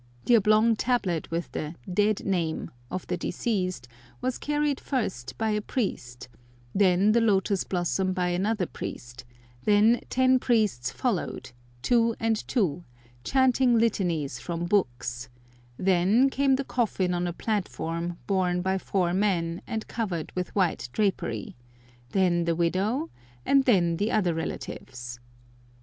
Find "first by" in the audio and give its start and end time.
4.79-5.51